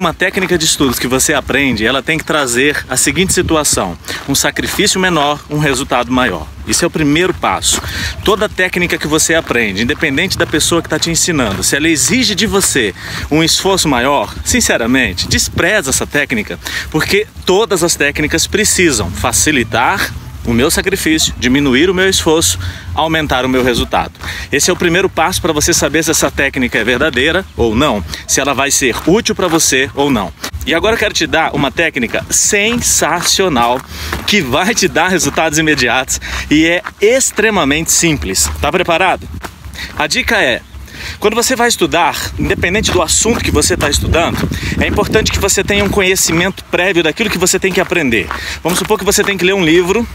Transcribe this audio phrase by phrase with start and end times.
[0.00, 4.34] Uma técnica de estudos que você aprende, ela tem que trazer a seguinte situação: um
[4.34, 6.46] sacrifício menor, um resultado maior.
[6.68, 7.82] Isso é o primeiro passo.
[8.24, 12.36] Toda técnica que você aprende, independente da pessoa que está te ensinando, se ela exige
[12.36, 12.94] de você
[13.28, 16.60] um esforço maior, sinceramente, despreza essa técnica,
[16.92, 20.12] porque todas as técnicas precisam facilitar
[20.46, 22.58] o meu sacrifício, diminuir o meu esforço,
[22.94, 24.12] aumentar o meu resultado.
[24.50, 28.04] Esse é o primeiro passo para você saber se essa técnica é verdadeira ou não,
[28.26, 30.32] se ela vai ser útil para você ou não.
[30.66, 33.80] E agora eu quero te dar uma técnica sensacional
[34.26, 36.20] que vai te dar resultados imediatos
[36.50, 38.50] e é extremamente simples.
[38.60, 39.26] Tá preparado?
[39.96, 40.60] A dica é:
[41.18, 44.48] quando você vai estudar, independente do assunto que você está estudando,
[44.80, 48.28] é importante que você tenha um conhecimento prévio daquilo que você tem que aprender.
[48.62, 50.06] Vamos supor que você tem que ler um livro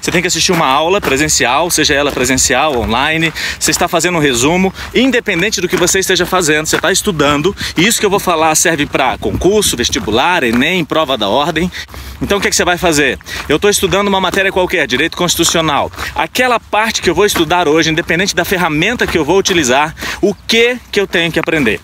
[0.00, 3.32] você tem que assistir uma aula presencial, seja ela presencial, online.
[3.58, 7.54] Você está fazendo um resumo, independente do que você esteja fazendo, você está estudando.
[7.76, 11.70] E isso que eu vou falar serve para concurso, vestibular, Enem, prova da ordem.
[12.22, 13.18] Então o que, é que você vai fazer?
[13.48, 15.90] Eu estou estudando uma matéria qualquer, direito constitucional.
[16.14, 20.34] Aquela parte que eu vou estudar hoje, independente da ferramenta que eu vou utilizar, o
[20.34, 21.80] que que eu tenho que aprender?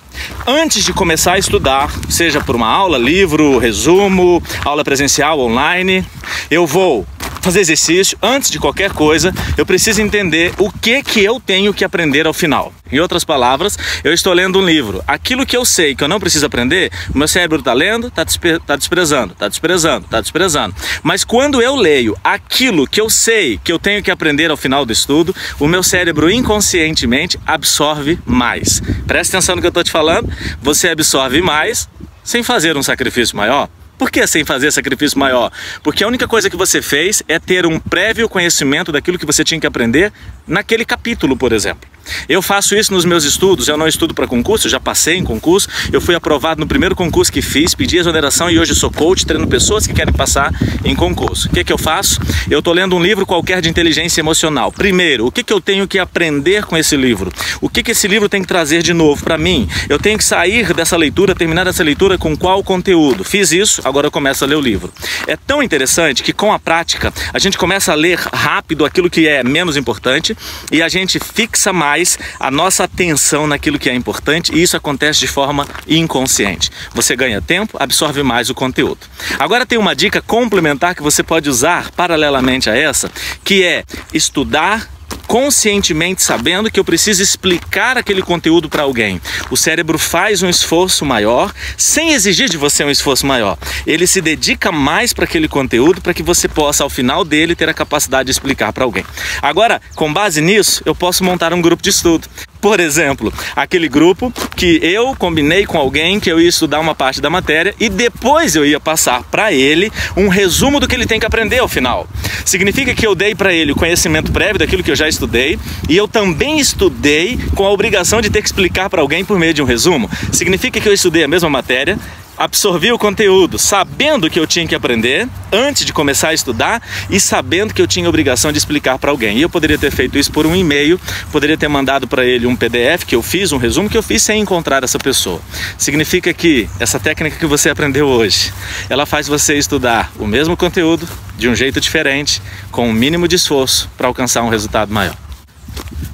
[0.46, 6.04] Antes de começar a estudar, seja por uma aula, livro, resumo, aula presencial, online,
[6.50, 7.06] eu vou
[7.40, 11.84] fazer exercício, antes de qualquer coisa, eu preciso entender o que que eu tenho que
[11.84, 12.72] aprender ao final.
[12.92, 15.02] Em outras palavras, eu estou lendo um livro.
[15.06, 18.24] Aquilo que eu sei que eu não preciso aprender, o meu cérebro está lendo, está
[18.66, 20.74] tá desprezando, está desprezando, está desprezando.
[21.02, 24.84] Mas quando eu leio aquilo que eu sei que eu tenho que aprender ao final
[24.84, 28.82] do estudo, o meu cérebro inconscientemente absorve mais.
[29.06, 30.30] Presta atenção no que eu estou te falando.
[30.60, 31.88] Você absorve mais
[32.24, 33.68] sem fazer um sacrifício maior.
[34.00, 35.52] Por que sem fazer sacrifício maior?
[35.82, 39.44] Porque a única coisa que você fez é ter um prévio conhecimento daquilo que você
[39.44, 40.10] tinha que aprender
[40.46, 41.86] naquele capítulo, por exemplo.
[42.28, 45.68] Eu faço isso nos meus estudos, eu não estudo para concurso, já passei em concurso,
[45.92, 49.46] eu fui aprovado no primeiro concurso que fiz, pedi exoneração e hoje sou coach, treino
[49.46, 50.52] pessoas que querem passar
[50.84, 51.48] em concurso.
[51.48, 52.20] O que, que eu faço?
[52.50, 54.72] Eu estou lendo um livro qualquer de inteligência emocional.
[54.72, 57.30] Primeiro, o que, que eu tenho que aprender com esse livro?
[57.60, 59.68] O que, que esse livro tem que trazer de novo para mim?
[59.88, 63.24] Eu tenho que sair dessa leitura, terminar essa leitura com qual conteúdo?
[63.24, 64.92] Fiz isso, agora eu começo a ler o livro.
[65.26, 69.28] É tão interessante que com a prática a gente começa a ler rápido aquilo que
[69.28, 70.36] é menos importante
[70.70, 75.20] e a gente fixa mais a nossa atenção naquilo que é importante e isso acontece
[75.20, 76.70] de forma inconsciente.
[76.94, 79.00] Você ganha tempo, absorve mais o conteúdo.
[79.38, 83.10] Agora tem uma dica complementar que você pode usar paralelamente a essa,
[83.44, 83.84] que é
[84.14, 84.88] estudar
[85.30, 89.22] conscientemente sabendo que eu preciso explicar aquele conteúdo para alguém.
[89.48, 93.56] O cérebro faz um esforço maior, sem exigir de você um esforço maior.
[93.86, 97.68] Ele se dedica mais para aquele conteúdo para que você possa, ao final dele, ter
[97.68, 99.04] a capacidade de explicar para alguém.
[99.40, 102.26] Agora, com base nisso, eu posso montar um grupo de estudo.
[102.60, 107.20] Por exemplo, aquele grupo que eu combinei com alguém que eu ia estudar uma parte
[107.20, 111.18] da matéria e depois eu ia passar para ele um resumo do que ele tem
[111.18, 112.06] que aprender ao final.
[112.44, 115.96] Significa que eu dei para ele o conhecimento prévio daquilo que eu já estudei e
[115.96, 119.62] eu também estudei com a obrigação de ter que explicar para alguém por meio de
[119.62, 120.10] um resumo.
[120.32, 121.98] Significa que eu estudei a mesma matéria,
[122.40, 126.80] absorvi o conteúdo sabendo que eu tinha que aprender antes de começar a estudar
[127.10, 129.36] e sabendo que eu tinha obrigação de explicar para alguém.
[129.36, 130.98] E eu poderia ter feito isso por um e-mail,
[131.30, 134.22] poderia ter mandado para ele um PDF que eu fiz, um resumo que eu fiz
[134.22, 135.38] sem encontrar essa pessoa.
[135.76, 138.50] Significa que essa técnica que você aprendeu hoje,
[138.88, 142.40] ela faz você estudar o mesmo conteúdo de um jeito diferente,
[142.70, 145.29] com o um mínimo de esforço para alcançar um resultado maior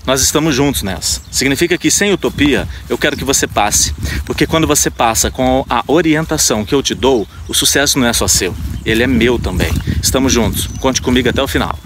[0.07, 1.21] nós estamos juntos nessa.
[1.31, 3.95] Significa que sem utopia, eu quero que você passe.
[4.25, 8.13] Porque quando você passa com a orientação que eu te dou, o sucesso não é
[8.13, 8.55] só seu,
[8.85, 9.73] ele é meu também.
[10.03, 10.67] Estamos juntos.
[10.81, 11.79] Conte comigo até o final.